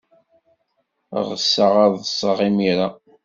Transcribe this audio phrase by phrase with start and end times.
[1.29, 2.87] Ɣseɣ ad ḍḍseɣ imir-a.